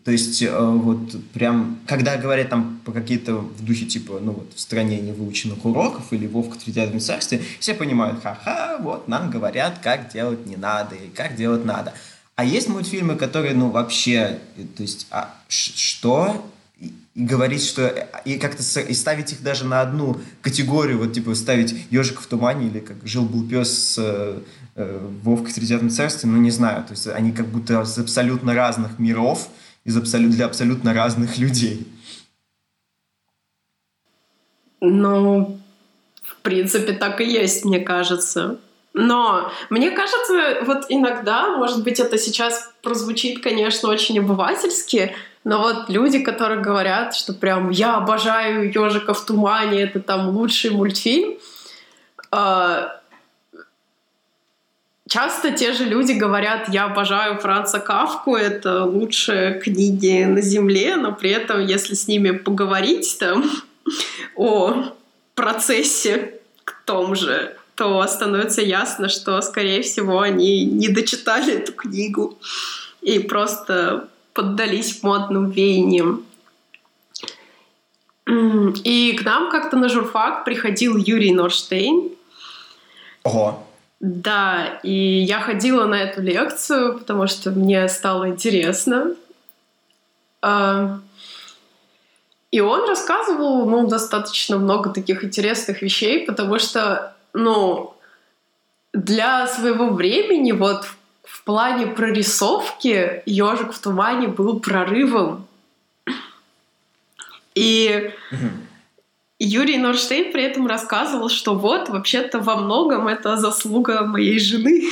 [0.04, 4.54] То есть, э, вот прям, когда говорят там по какие-то в духе, типа, ну вот,
[4.54, 9.80] в стране невыученных уроков или Вовка в Тридевятом царстве, все понимают, ха-ха, вот, нам говорят,
[9.82, 11.94] как делать не надо и как делать надо.
[12.36, 14.40] А есть мультфильмы, которые, ну, вообще,
[14.76, 16.46] то есть, а, что?
[16.82, 17.88] И, говорить, что...
[18.26, 22.68] И как-то и ставить их даже на одну категорию, вот, типа, ставить «Ежик в тумане»
[22.68, 24.40] или как «Жил-был пес» с э,
[24.76, 26.84] э «Вовка в Тридевятом царстве», ну, не знаю.
[26.84, 29.48] То есть, они как будто с абсолютно разных миров,
[29.84, 31.88] из абсолют, для абсолютно разных людей.
[34.80, 35.60] Ну,
[36.24, 38.60] в принципе, так и есть, мне кажется.
[38.94, 45.90] Но мне кажется, вот иногда, может быть, это сейчас прозвучит, конечно, очень обывательски, но вот
[45.90, 51.38] люди, которые говорят, что прям я обожаю ежика в тумане, это там лучший мультфильм,
[52.32, 53.02] а,
[55.12, 61.12] Часто те же люди говорят, я обожаю Франца Кавку, это лучшие книги на Земле, но
[61.12, 63.44] при этом, если с ними поговорить там
[64.38, 64.94] о
[65.36, 72.40] процессе к том же, то становится ясно, что, скорее всего, они не дочитали эту книгу
[73.02, 76.26] и просто поддались модным веяниям.
[78.84, 82.12] И к нам как-то на журфак приходил Юрий Норштейн.
[83.24, 83.64] Ого.
[84.00, 89.16] Да, и я ходила на эту лекцию, потому что мне стало интересно.
[90.42, 91.00] А,
[92.50, 97.94] и он рассказывал, ну, достаточно много таких интересных вещей, потому что, ну,
[98.92, 100.98] для своего времени вот в
[101.44, 105.48] плане прорисовки «Ежик в тумане» был прорывом.
[107.56, 108.12] И
[109.40, 114.90] Юрий Норштейн при этом рассказывал, что вот, вообще-то во многом это заслуга моей жены.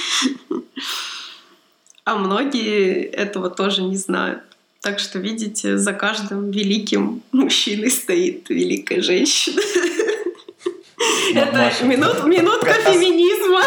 [2.03, 4.41] А многие этого тоже не знают.
[4.81, 9.62] Так что, видите, за каждым великим мужчиной стоит великая женщина.
[11.35, 13.62] Это минутка феминизма.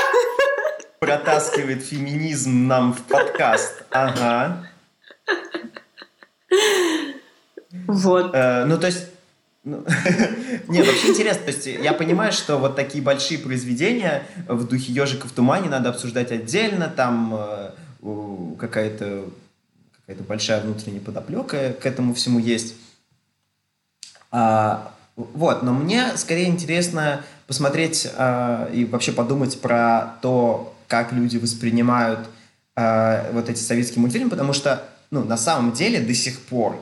[1.03, 3.83] Протаскивает феминизм нам в подкаст.
[3.91, 4.69] Ага.
[7.89, 8.31] Вот.
[8.33, 9.07] Э, ну, то есть
[9.65, 9.85] ну,
[10.69, 11.47] не, вообще интересно.
[11.47, 15.89] То есть я понимаю, что вот такие большие произведения в духе «Ежика в тумане» надо
[15.89, 17.71] обсуждать отдельно, там э,
[18.61, 19.25] какая-то
[20.03, 22.77] какая-то большая внутренняя подоплека к этому всему есть.
[24.31, 31.39] А, вот, но мне скорее интересно посмотреть а, и вообще подумать про то, как люди
[31.39, 32.29] воспринимают
[32.77, 36.79] а, вот эти советские мультфильмы, потому что, ну, на самом деле до сих пор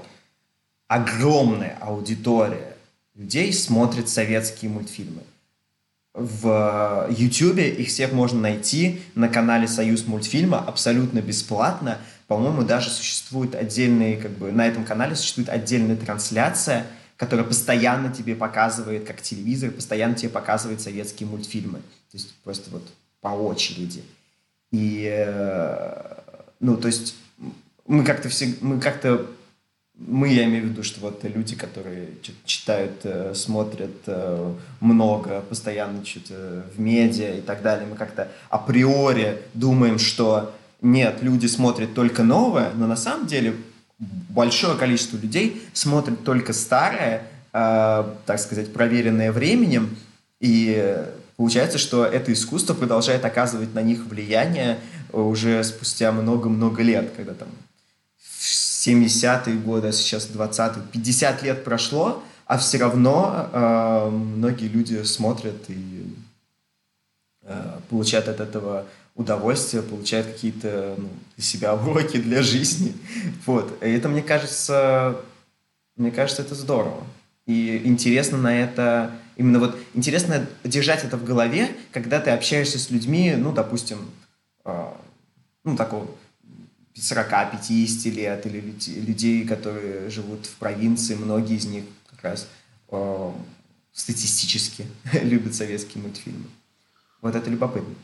[0.88, 2.74] огромная аудитория
[3.14, 5.22] людей смотрит советские мультфильмы.
[6.12, 11.98] В YouTube их всех можно найти на канале Союз мультфильма абсолютно бесплатно.
[12.26, 16.84] По-моему, даже существует отдельный, как бы на этом канале существует отдельная трансляция,
[17.16, 21.78] которая постоянно тебе показывает, как телевизор, постоянно тебе показывает советские мультфильмы.
[21.78, 22.82] То есть просто вот
[23.20, 24.02] по очереди.
[24.70, 26.14] И, э,
[26.60, 27.16] ну, то есть
[27.86, 29.26] мы как-то все, мы как-то
[30.06, 32.08] мы, я имею в виду, что вот люди, которые
[32.46, 39.42] читают, э, смотрят э, много, постоянно что-то в медиа и так далее, мы как-то априори
[39.52, 43.54] думаем, что нет, люди смотрят только новое, но на самом деле
[43.98, 49.96] большое количество людей смотрят только старое, э, так сказать, проверенное временем,
[50.40, 51.04] и
[51.40, 54.78] получается, что это искусство продолжает оказывать на них влияние
[55.10, 57.48] уже спустя много-много лет, когда там
[58.20, 65.56] 70-е годы, а сейчас 20-е, 50 лет прошло, а все равно э, многие люди смотрят
[65.68, 66.14] и
[67.44, 72.92] э, получают от этого удовольствие, получают какие-то ну, для себя уроки для жизни.
[73.46, 73.82] Вот.
[73.82, 75.16] И это, мне кажется,
[75.96, 77.02] мне кажется, это здорово.
[77.50, 82.90] И интересно на это, именно вот интересно держать это в голове, когда ты общаешься с
[82.90, 83.98] людьми, ну, допустим,
[84.64, 84.86] э,
[85.64, 86.06] ну, такого
[86.94, 88.60] 40-50 лет, или
[89.00, 92.46] людей, которые живут в провинции, многие из них как раз
[92.92, 93.30] э,
[93.92, 94.86] статистически
[95.20, 96.44] любят советские мультфильмы.
[97.20, 97.96] Вот это любопытно.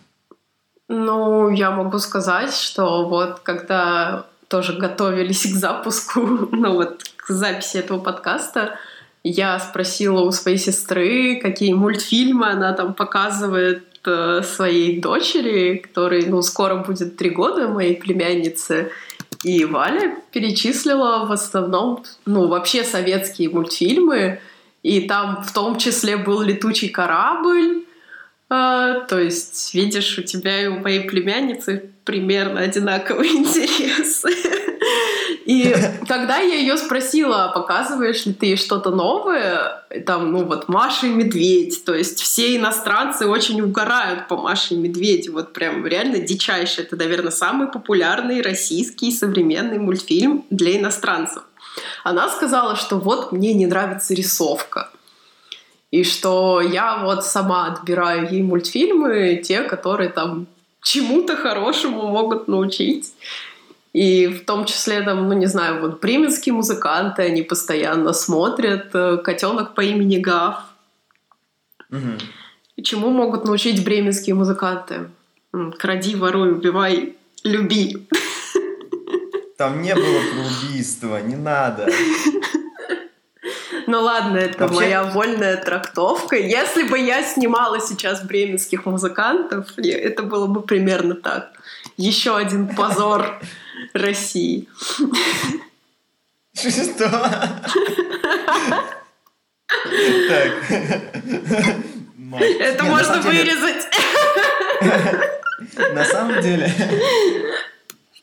[0.89, 7.77] Ну, я могу сказать, что вот когда тоже готовились к запуску, ну вот к записи
[7.77, 8.77] этого подкаста,
[9.29, 16.43] я спросила у своей сестры, какие мультфильмы она там показывает э, своей дочери, которой, ну,
[16.43, 18.91] скоро будет три года, моей племяннице.
[19.43, 24.41] И Валя перечислила в основном, ну, вообще советские мультфильмы.
[24.83, 27.85] И там в том числе был «Летучий корабль»,
[28.49, 34.29] а, то есть, видишь, у тебя и у моей племянницы примерно одинаковые интересы.
[35.47, 35.73] И
[36.09, 41.85] когда я ее спросила, показываешь ли ты что-то новое, там, ну вот Маша и Медведь,
[41.85, 46.83] то есть все иностранцы очень угорают по Маше и Медведю, вот прям реально дичайший.
[46.83, 51.45] Это, наверное, самый популярный российский современный мультфильм для иностранцев.
[52.03, 54.91] Она сказала, что вот мне не нравится рисовка.
[55.93, 60.49] И что я вот сама отбираю ей мультфильмы, те, которые там
[60.83, 63.13] чему-то хорошему могут научить.
[63.97, 69.17] И в том числе, там, ну не знаю, вот бременские музыканты, они постоянно смотрят э,
[69.17, 70.57] «Котенок по имени Гав».
[71.91, 72.83] Угу.
[72.83, 75.09] Чему могут научить бременские музыканты?
[75.79, 78.07] Кради, воруй, убивай, люби.
[79.57, 81.89] Там не было про убийство, не надо.
[83.87, 84.77] Ну ладно, это Вообще...
[84.77, 86.37] моя вольная трактовка.
[86.37, 91.53] Если бы я снимала сейчас бременских музыкантов, это было бы примерно так.
[91.97, 93.41] Еще один позор
[93.93, 94.69] России.
[96.55, 97.09] Что?
[100.29, 100.53] Так.
[102.61, 103.87] Это можно вырезать.
[105.95, 106.73] На самом деле,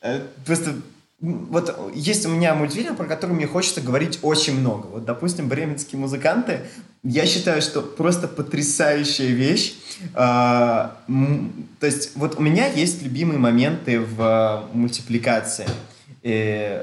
[0.02, 0.76] э, просто
[1.24, 4.88] вот есть у меня мультфильм, про который мне хочется говорить очень много.
[4.88, 6.60] Вот, допустим, «Бременские музыканты».
[7.02, 9.76] Я считаю, что просто потрясающая вещь.
[10.16, 10.98] А,
[11.80, 15.66] то есть вот у меня есть любимые моменты в а, мультипликации.
[16.24, 16.82] И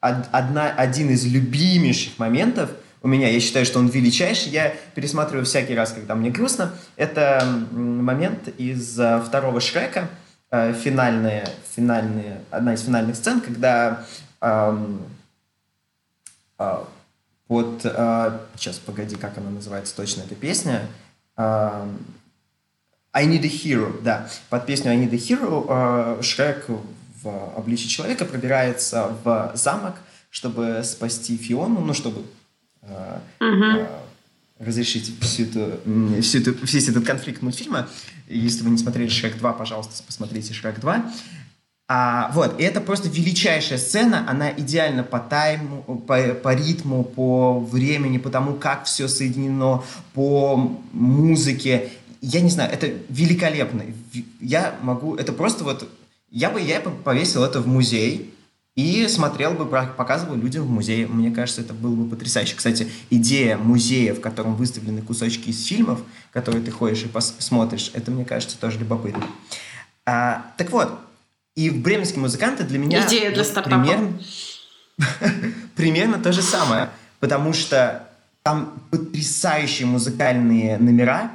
[0.00, 2.68] одна, один из любимейших моментов
[3.00, 7.42] у меня, я считаю, что он величайший, я пересматриваю всякий раз, когда мне грустно, это
[7.72, 10.10] момент из а, второго Шрека–
[10.50, 14.04] э, финальные, финальные, одна из финальных сцен, когда
[14.40, 15.02] эм,
[16.58, 16.84] э,
[17.46, 17.80] под...
[17.84, 20.86] Э, сейчас, погоди, как она называется точно, эта песня?
[21.36, 21.88] Э,
[23.12, 24.28] I Need a Hero, да.
[24.50, 26.66] Под песню I Need a Hero э, Шрек
[27.22, 29.96] в обличии человека пробирается в замок,
[30.30, 32.22] чтобы спасти Фиону, ну, чтобы
[32.82, 33.88] э, uh-huh.
[33.88, 35.80] э, разрешить всю эту,
[36.22, 37.88] всю эту, весь этот конфликт мультфильма.
[38.28, 41.02] Если вы не смотрели «Шрек 2», пожалуйста, посмотрите «Шрек 2».
[41.90, 47.60] А, вот, и это просто величайшая сцена, она идеально по тайму, по, по ритму, по
[47.60, 51.88] времени, по тому, как все соединено, по музыке.
[52.20, 53.84] Я не знаю, это великолепно.
[54.38, 55.88] Я могу, это просто вот,
[56.30, 58.34] я бы, я бы повесил это в музей,
[58.78, 61.08] и смотрел бы, показывал людям в музее.
[61.08, 62.54] Мне кажется, это было бы потрясающе.
[62.54, 66.00] Кстати, идея музея, в котором выставлены кусочки из фильмов,
[66.32, 67.08] которые ты ходишь и
[67.40, 69.26] смотришь, это, мне кажется, тоже любопытно.
[70.06, 70.96] А, так вот,
[71.56, 73.04] и в бременские музыканты для меня...
[73.04, 73.82] Идея для стартапа.
[73.82, 74.20] Примерно,
[75.74, 76.90] примерно то же самое.
[77.18, 78.08] Потому что
[78.44, 81.32] там потрясающие музыкальные номера.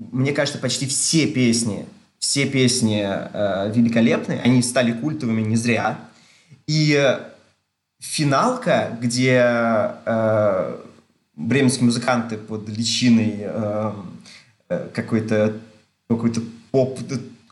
[0.00, 1.86] Мне кажется, почти все песни,
[2.18, 4.40] все песни э, великолепны.
[4.42, 6.00] Они стали культовыми не зря
[6.68, 7.18] и
[7.98, 10.76] финалка, где э,
[11.34, 13.92] бременские музыканты под личиной э,
[14.68, 15.54] э какой-то
[16.08, 17.00] какой-то поп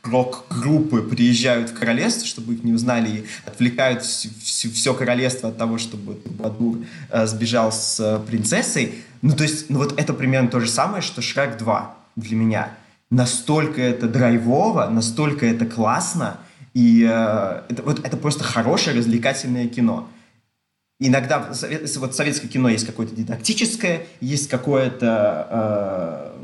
[0.05, 5.59] рок-группы приезжают в королевство, чтобы их не узнали, и отвлекают все, все, все королевство от
[5.59, 6.79] того, чтобы Бадур
[7.11, 8.95] э, сбежал с э, принцессой.
[9.23, 12.71] Ну, то есть, ну вот это примерно то же самое, что Шрек 2 для меня.
[13.11, 16.39] Настолько это драйвово, настолько это классно,
[16.77, 20.11] И э, это, вот, это просто хорошее развлекательное кино.
[21.01, 21.39] Иногда
[21.97, 26.35] вот советское кино есть какое-то дидактическое, есть какое-то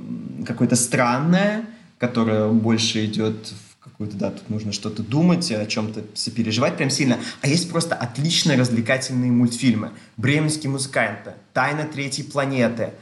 [0.40, 1.66] э, какое-то странное,
[1.98, 7.18] которое больше идет в какую-то, да, тут нужно что-то думать, о чем-то сопереживать прям сильно.
[7.42, 9.90] А есть просто отличные развлекательные мультфильмы.
[10.16, 12.94] «Бременские музыканты», «Тайна третьей планеты»,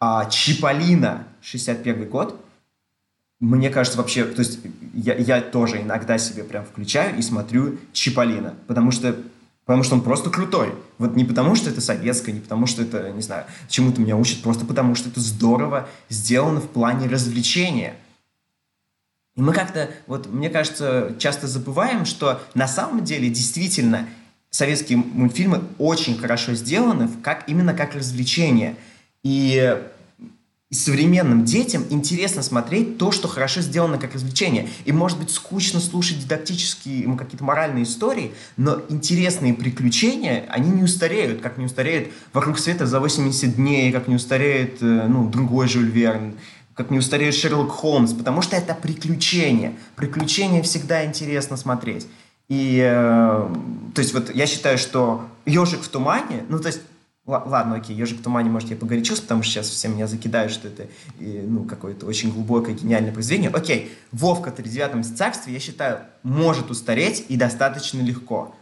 [0.00, 2.43] а, «Чиполлино», 61 год.
[3.44, 4.60] Мне кажется, вообще, то есть
[4.94, 9.14] я, я тоже иногда себе прям включаю и смотрю Чиполлино, потому что
[9.66, 10.74] Потому что он просто крутой.
[10.98, 14.42] Вот не потому, что это советское, не потому, что это, не знаю, чему-то меня учат,
[14.42, 17.94] просто потому, что это здорово сделано в плане развлечения.
[19.36, 24.06] И мы как-то, вот мне кажется, часто забываем, что на самом деле действительно
[24.50, 28.76] советские мультфильмы очень хорошо сделаны как, именно как развлечение.
[29.22, 29.82] И
[30.74, 34.68] современным детям интересно смотреть то, что хорошо сделано как развлечение.
[34.84, 41.40] И может быть скучно слушать дидактические, какие-то моральные истории, но интересные приключения, они не устареют,
[41.40, 45.90] как не устареет «Вокруг света за 80 дней», как не устареет, э, ну, другой Жюль
[45.90, 46.34] Верн,
[46.74, 49.74] как не устареет Шерлок Холмс, потому что это приключение.
[49.96, 52.06] Приключения всегда интересно смотреть.
[52.48, 53.48] И, э,
[53.94, 56.80] то есть, вот я считаю, что «Ежик в тумане», ну, то есть,
[57.26, 60.68] Ладно, окей, «Ежик в тумане», может, я погорячился, потому что сейчас все меня закидают, что
[60.68, 60.86] это
[61.18, 63.50] ну, какое-то очень глубокое, гениальное произведение.
[63.50, 68.54] Окей, «Вовка в тридевятом царстве», я считаю, может устареть и достаточно легко.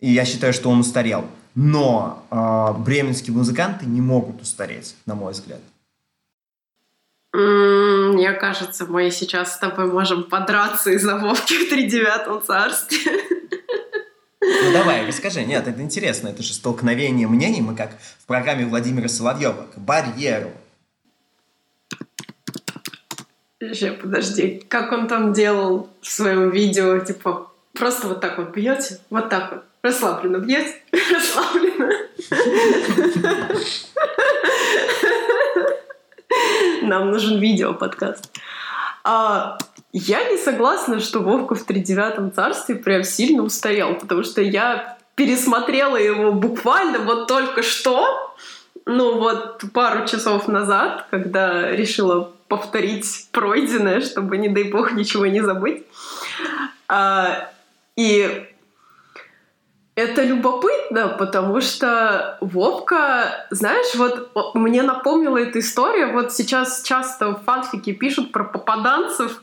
[0.00, 1.24] И я считаю, что он устарел.
[1.54, 5.60] Но э, бременские музыканты не могут устареть, на мой взгляд.
[7.32, 12.98] Мне кажется, мы сейчас с тобой можем подраться из-за Вовки в тридевятом царстве.
[14.40, 15.44] Ну давай, расскажи.
[15.44, 16.28] Нет, это интересно.
[16.28, 17.60] Это же столкновение мнений.
[17.60, 19.66] Мы как в программе Владимира Соловьева.
[19.74, 20.52] К барьеру.
[23.60, 24.64] Еще, подожди.
[24.68, 26.98] Как он там делал в своем видео?
[27.00, 28.98] Типа, просто вот так вот бьете?
[29.10, 29.64] Вот так вот.
[29.82, 30.76] Расслабленно бьете?
[30.92, 31.90] Расслабленно.
[36.82, 38.30] Нам нужен видео подкаст.
[39.04, 39.58] А,
[39.92, 45.96] я не согласна, что Вовка в тридевятом царстве прям сильно устарел, потому что я пересмотрела
[45.96, 48.34] его буквально вот только что,
[48.86, 55.40] ну вот пару часов назад, когда решила повторить пройденное, чтобы, не дай бог, ничего не
[55.40, 55.84] забыть.
[56.88, 57.50] А,
[57.96, 58.46] и
[60.00, 67.44] это любопытно, потому что Вовка, знаешь, вот мне напомнила эта история, вот сейчас часто в
[67.44, 69.42] фанфике пишут про попаданцев,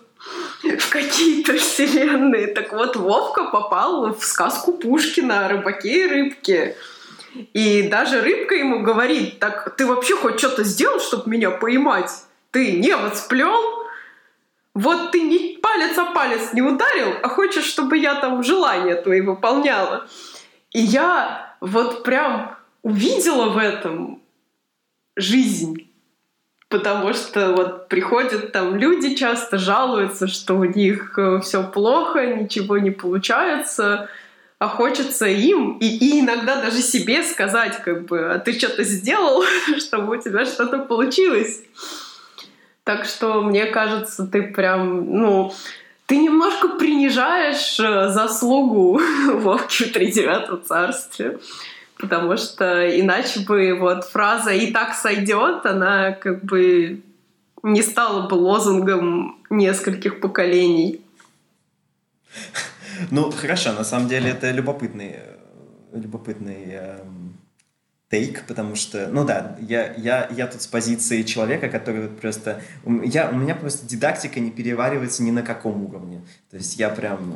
[0.64, 2.48] в какие-то вселенные.
[2.48, 6.76] Так вот, Вовка попал в сказку Пушкина о рыбаке и рыбке.
[7.54, 12.12] И даже рыбка ему говорит, так ты вообще хоть что-то сделал, чтобы меня поймать?
[12.52, 13.78] Ты не вот сплел?
[14.74, 19.22] Вот ты не палец о палец не ударил, а хочешь, чтобы я там желания твои
[19.22, 20.08] выполняла.
[20.72, 24.22] И я вот прям увидела в этом
[25.16, 25.88] жизнь
[26.70, 32.78] потому что вот приходят там люди, часто жалуются, что у них э, все плохо, ничего
[32.78, 34.10] не получается,
[34.60, 39.44] а хочется им и, и иногда даже себе сказать, как бы, а ты что-то сделал,
[39.78, 41.62] чтобы у тебя что-то получилось.
[42.84, 45.54] Так что, мне кажется, ты прям, ну,
[46.08, 51.40] ты немножко принижаешь э, заслугу Вовки в тридевятом царстве
[52.00, 57.02] потому что иначе бы вот фраза «и так сойдет», она как бы
[57.64, 61.02] не стала бы лозунгом нескольких поколений.
[63.12, 65.16] Ну, хорошо, на самом деле это любопытный,
[65.94, 67.17] любопытный эм,
[68.10, 72.62] тейк, потому что, ну да, я, я, я тут с позиции человека, который просто...
[73.04, 76.22] Я, у меня просто дидактика не переваривается ни на каком уровне.
[76.50, 77.36] То есть я прям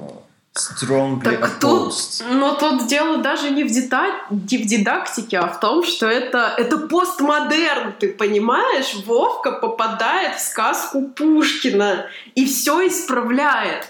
[0.54, 1.94] strongly так Тут,
[2.30, 4.08] но тут дело даже не в, дита...
[4.30, 8.96] не в дидактике, а в том, что это, это постмодерн, ты понимаешь?
[9.06, 13.90] Вовка попадает в сказку Пушкина и все исправляет.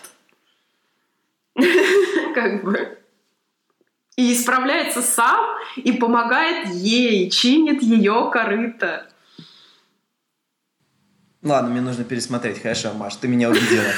[2.34, 2.98] Как бы.
[4.22, 9.08] И исправляется сам, и помогает ей, чинит ее корыто.
[11.42, 12.62] Ладно, мне нужно пересмотреть.
[12.62, 13.92] Хорошо, Маш, ты меня убедила.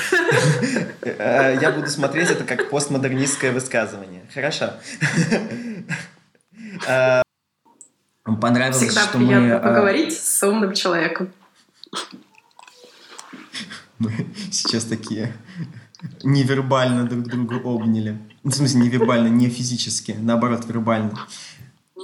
[1.02, 4.24] Э, я буду смотреть это как постмодернистское высказывание.
[4.34, 4.72] Хорошо.
[6.88, 7.22] Э,
[8.24, 9.48] понравилось, Всегда что приятно мы...
[9.50, 11.34] Э, поговорить с умным человеком.
[14.00, 14.12] Мы
[14.50, 15.34] сейчас такие
[16.24, 18.18] невербально друг друга обняли.
[18.44, 21.12] Ну, в смысле, невербально, не физически, наоборот, вербально.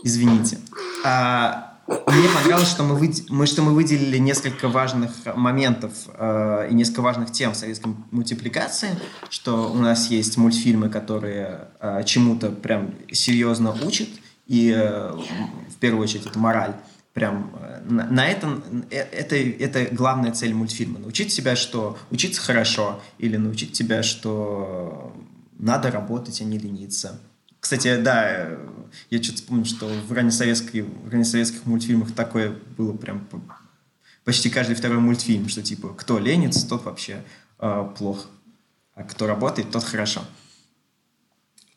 [0.03, 0.57] Извините.
[1.03, 6.73] А, Мне понравилось, что мы, вы, мы, что мы выделили несколько важных моментов э, и
[6.73, 8.89] несколько важных тем в советской мультипликации,
[9.29, 14.07] что у нас есть мультфильмы, которые э, чему-то прям серьезно учат,
[14.45, 16.75] и э, в первую очередь это мораль.
[17.19, 20.99] Прям э, на, на этом э, это, это главная цель мультфильма.
[20.99, 25.13] Научить себя, что учиться хорошо, или научить тебя, что
[25.57, 27.19] надо работать, а не лениться
[27.59, 28.57] кстати, да,
[29.09, 33.27] я что-то вспомнил, что в раннесоветских, в раннесоветских мультфильмах такое было прям
[34.23, 37.23] почти каждый второй мультфильм, что типа кто ленится, тот вообще
[37.59, 38.27] э, плохо,
[38.95, 40.21] а кто работает, тот хорошо.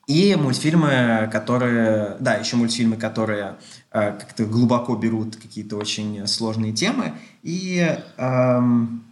[0.07, 3.53] И мультфильмы, которые, да, еще мультфильмы, которые э,
[3.93, 7.13] как-то глубоко берут какие-то очень сложные темы
[7.43, 9.03] и эм,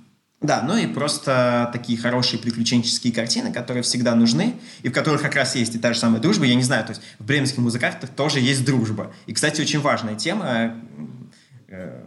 [0.41, 5.35] да, ну и просто такие хорошие приключенческие картины, которые всегда нужны, и в которых как
[5.35, 6.45] раз есть и та же самая дружба.
[6.45, 9.13] Я не знаю, то есть в бременских музыкантах тоже есть дружба.
[9.27, 10.73] И, кстати, очень важная тема
[11.67, 12.03] э,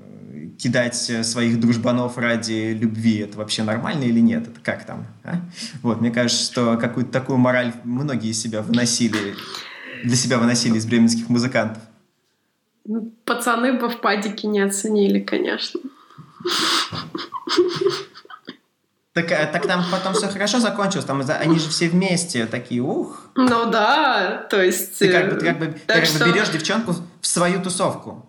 [0.59, 4.49] кидать своих дружбанов ради любви, это вообще нормально или нет?
[4.49, 5.07] Это как там?
[5.23, 5.37] А?
[5.83, 9.37] Вот, мне кажется, что какую-то такую мораль многие себя выносили,
[10.03, 11.85] для себя выносили из бременских музыкантов.
[12.85, 15.81] Ну, пацаны бы в падике не оценили, конечно.
[19.15, 23.31] Так, э, так там потом все хорошо закончилось, там они же все вместе такие, ух.
[23.37, 24.99] Ну да, то есть...
[24.99, 26.25] Ты как бы, ты как бы, ты как что...
[26.25, 28.29] бы берешь девчонку в свою тусовку.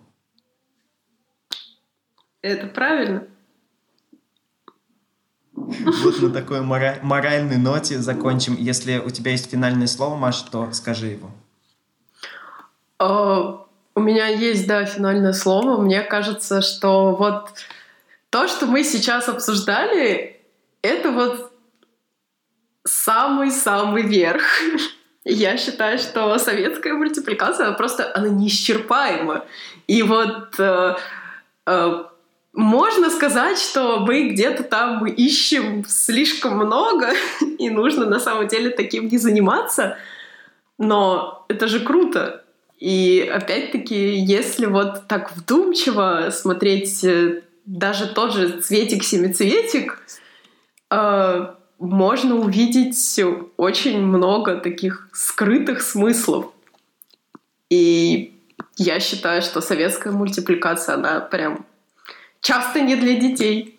[2.40, 3.24] Это правильно.
[5.52, 8.54] Вот на такой мора- моральной ноте закончим.
[8.54, 11.30] Если у тебя есть финальное слово, Маш, то скажи его.
[13.96, 15.80] У меня есть, да, финальное слово.
[15.80, 17.48] Мне кажется, что вот
[18.28, 20.42] то, что мы сейчас обсуждали,
[20.82, 21.50] это вот
[22.84, 24.42] самый-самый верх.
[25.24, 29.46] Я считаю, что советская мультипликация просто она неисчерпаема.
[29.86, 30.96] И вот э,
[31.64, 32.04] э,
[32.52, 37.14] можно сказать, что мы где-то там ищем слишком много,
[37.58, 39.96] и нужно на самом деле таким не заниматься.
[40.76, 42.42] Но это же круто.
[42.78, 50.02] И опять-таки, если вот так вдумчиво смотреть э, даже тот же цветик-семицветик,
[50.90, 51.46] э,
[51.78, 53.20] можно увидеть
[53.56, 56.52] очень много таких скрытых смыслов.
[57.70, 58.38] И
[58.76, 61.66] я считаю, что советская мультипликация, она прям
[62.40, 63.75] часто не для детей.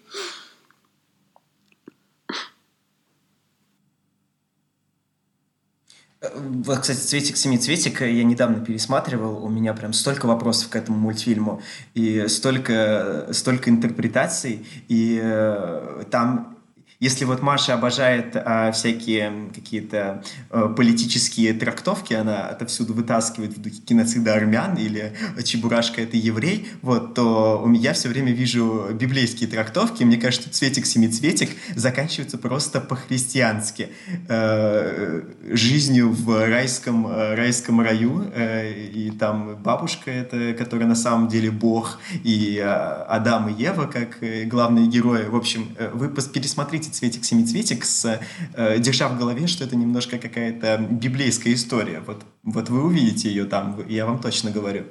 [6.36, 11.61] Вот, кстати, «Цветик, семицветик» я недавно пересматривал, у меня прям столько вопросов к этому мультфильму,
[11.93, 16.57] и столько, столько интерпретаций, и э, там
[17.00, 23.82] если вот Маша обожает а, всякие какие-то а, политические трактовки, она отовсюду вытаскивает в духе
[23.86, 30.04] геноцида армян или Чебурашка— это еврей, вот, то у меня все время вижу библейские трактовки,
[30.04, 33.89] мне кажется, цветик-семицветик заканчивается просто по-христиански.
[34.28, 35.22] Э,
[35.52, 42.00] жизнью в райском, райском раю, э, и там бабушка это, которая на самом деле бог,
[42.24, 44.18] и э, Адам и Ева как
[44.48, 45.26] главные герои.
[45.26, 48.19] В общем, вы пересмотрите эти цветик-семицветик, с,
[48.55, 52.01] э, держа в голове, что это немножко какая-то библейская история.
[52.05, 54.85] Вот, вот вы увидите ее там, я вам точно говорю.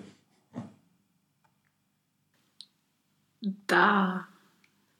[3.68, 4.26] Да.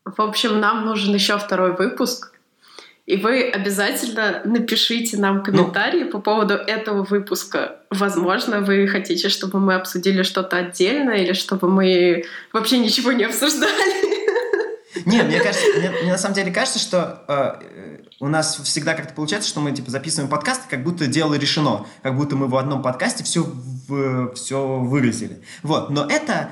[0.05, 2.33] В общем, нам нужен еще второй выпуск.
[3.07, 7.81] И вы обязательно напишите нам комментарии ну, по поводу этого выпуска.
[7.91, 14.26] Возможно, вы хотите, чтобы мы обсудили что-то отдельно, или чтобы мы вообще ничего не обсуждали.
[15.05, 19.15] Не, мне кажется, мне, мне на самом деле кажется, что э, у нас всегда как-то
[19.15, 22.83] получается, что мы типа записываем подкаст, как будто дело решено, как будто мы в одном
[22.83, 25.43] подкасте все, в, все выразили.
[25.63, 26.51] Вот, но это,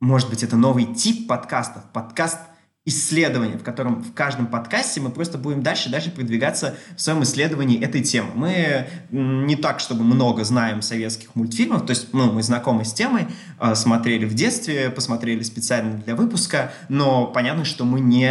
[0.00, 2.38] может быть, это новый тип подкастов, подкаст
[2.86, 7.80] исследование, в котором в каждом подкасте мы просто будем дальше дальше продвигаться в своем исследовании
[7.80, 8.30] этой темы.
[8.34, 13.26] Мы не так, чтобы много знаем советских мультфильмов, то есть ну, мы знакомы с темой,
[13.58, 18.30] а, смотрели в детстве, посмотрели специально для выпуска, но понятно, что мы не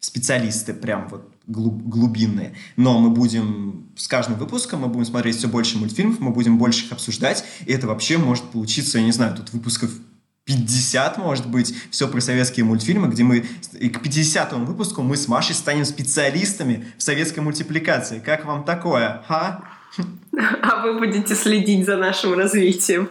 [0.00, 2.54] специалисты прям вот глубинные.
[2.76, 6.86] Но мы будем с каждым выпуском, мы будем смотреть все больше мультфильмов, мы будем больше
[6.86, 9.90] их обсуждать, и это вообще может получиться, я не знаю, тут выпусков
[10.44, 15.54] 50, может быть, все про советские мультфильмы, где мы к 50 выпуску мы с Машей
[15.54, 18.18] станем специалистами в советской мультипликации.
[18.18, 19.64] Как вам такое, ха?
[20.62, 23.10] А вы будете следить за нашим развитием.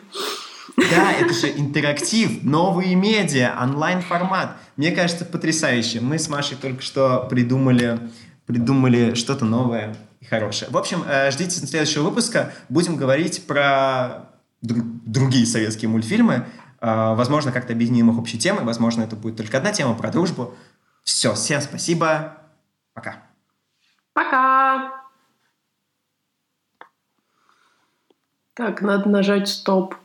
[0.76, 4.58] Да, это же интерактив, новые медиа, онлайн-формат.
[4.78, 6.02] Мне кажется, потрясающе.
[6.02, 8.00] Мы с Машей только что придумали,
[8.46, 10.72] придумали что-то новое и хорошее.
[10.72, 12.54] В общем, э, ждите следующего выпуска.
[12.70, 14.30] Будем говорить про
[14.62, 16.46] другие советские мультфильмы.
[16.82, 18.64] Э, возможно, как-то объединим их общей темой.
[18.64, 20.56] Возможно, это будет только одна тема про дружбу.
[21.04, 22.38] Все, всем спасибо.
[22.94, 23.24] Пока.
[24.14, 24.92] Пока.
[28.54, 29.96] Так, надо нажать стоп.